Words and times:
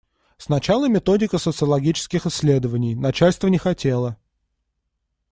Сначала 0.39 0.87
методика 0.87 1.37
социологических 1.37 2.25
исследований, 2.25 2.95
начальство 2.95 3.49
не 3.49 3.59
хотело. 3.59 4.17